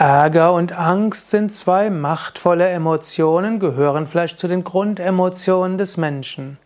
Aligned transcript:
Ärger 0.00 0.52
und 0.52 0.78
Angst 0.78 1.30
sind 1.30 1.52
zwei 1.52 1.90
machtvolle 1.90 2.68
Emotionen, 2.68 3.58
gehören 3.58 4.06
vielleicht 4.06 4.38
zu 4.38 4.46
den 4.46 4.62
Grundemotionen 4.62 5.76
des 5.76 5.96
Menschen. 5.96 6.56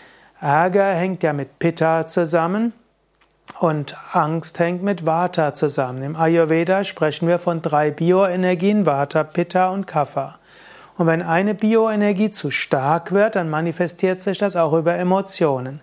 Ärger 0.40 0.92
hängt 0.94 1.22
ja 1.22 1.32
mit 1.32 1.58
Pitta 1.58 2.06
zusammen 2.06 2.72
und 3.60 3.96
Angst 4.12 4.58
hängt 4.58 4.82
mit 4.82 5.06
Vata 5.06 5.54
zusammen. 5.54 6.02
Im 6.02 6.16
Ayurveda 6.16 6.84
sprechen 6.84 7.28
wir 7.28 7.38
von 7.38 7.62
drei 7.62 7.90
Bioenergien, 7.90 8.86
Vata, 8.86 9.22
Pitta 9.24 9.68
und 9.68 9.86
Kapha. 9.86 10.38
Und 10.98 11.06
wenn 11.06 11.22
eine 11.22 11.54
Bioenergie 11.54 12.30
zu 12.30 12.50
stark 12.50 13.12
wird, 13.12 13.36
dann 13.36 13.48
manifestiert 13.48 14.20
sich 14.20 14.38
das 14.38 14.56
auch 14.56 14.72
über 14.72 14.94
Emotionen. 14.94 15.80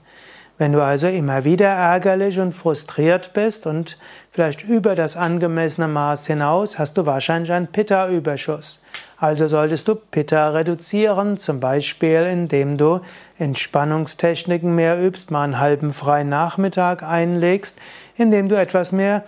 Wenn 0.59 0.73
du 0.73 0.83
also 0.83 1.07
immer 1.07 1.45
wieder 1.45 1.69
ärgerlich 1.69 2.37
und 2.37 2.51
frustriert 2.51 3.31
bist 3.33 3.65
und 3.65 3.97
vielleicht 4.29 4.61
über 4.63 4.93
das 4.93 5.15
angemessene 5.15 5.87
Maß 5.87 6.27
hinaus, 6.27 6.77
hast 6.77 6.97
du 6.97 7.05
wahrscheinlich 7.05 7.53
einen 7.53 7.67
Pitta-Überschuss. 7.67 8.81
Also 9.17 9.47
solltest 9.47 9.87
du 9.87 9.95
Pitta 9.95 10.49
reduzieren, 10.49 11.37
zum 11.37 11.61
Beispiel 11.61 12.23
indem 12.23 12.77
du 12.77 12.99
Entspannungstechniken 13.37 14.75
mehr 14.75 15.01
übst, 15.01 15.31
mal 15.31 15.45
einen 15.45 15.59
halben 15.59 15.93
freien 15.93 16.27
Nachmittag 16.27 17.03
einlegst, 17.03 17.79
indem 18.17 18.49
du 18.49 18.59
etwas 18.59 18.91
mehr 18.91 19.23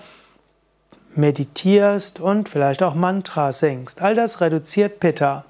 meditierst 1.16 2.20
und 2.20 2.50
vielleicht 2.50 2.84
auch 2.84 2.96
Mantra 2.96 3.54
singst. 3.54 4.02
All 4.02 4.16
das 4.16 4.42
reduziert 4.42 5.00
Pitta. 5.00 5.46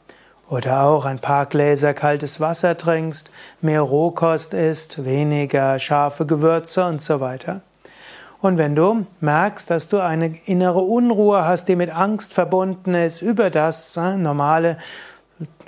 Oder 0.52 0.84
auch 0.84 1.06
ein 1.06 1.20
paar 1.20 1.46
Gläser 1.46 1.94
kaltes 1.94 2.42
Wasser 2.42 2.78
trinkst, 2.78 3.30
mehr 3.62 3.80
Rohkost 3.80 4.54
isst, 4.54 5.06
weniger 5.06 5.80
scharfe 5.80 6.26
Gewürze 6.26 6.84
und 6.84 7.02
so 7.02 7.22
weiter. 7.22 7.62
Und 8.42 8.58
wenn 8.58 8.76
du 8.76 9.06
merkst, 9.22 9.70
dass 9.70 9.88
du 9.88 10.02
eine 10.02 10.36
innere 10.46 10.82
Unruhe 10.82 11.46
hast, 11.46 11.70
die 11.70 11.78
mit 11.78 11.90
Angst 11.90 12.34
verbunden 12.34 12.94
ist, 12.96 13.22
über 13.22 13.50
das 13.50 13.96
äh, 13.96 14.18
normale, 14.18 14.76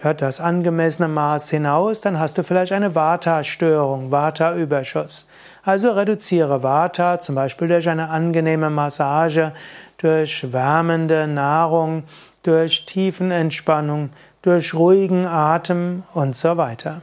das 0.01 0.41
angemessene 0.41 1.07
Maß 1.07 1.49
hinaus, 1.49 2.01
dann 2.01 2.19
hast 2.19 2.37
du 2.37 2.43
vielleicht 2.43 2.73
eine 2.73 2.93
Vata-Störung, 2.93 4.11
Vata-Überschuss. 4.11 5.27
Also 5.63 5.91
reduziere 5.91 6.61
Vata, 6.61 7.21
zum 7.21 7.35
Beispiel 7.35 7.69
durch 7.69 7.87
eine 7.87 8.09
angenehme 8.09 8.69
Massage, 8.69 9.53
durch 9.97 10.51
wärmende 10.51 11.25
Nahrung, 11.25 12.03
durch 12.43 12.85
Tiefenentspannung, 12.85 14.09
durch 14.43 14.75
ruhigen 14.75 15.25
Atem 15.25 16.03
und 16.13 16.35
so 16.35 16.57
weiter. 16.57 17.01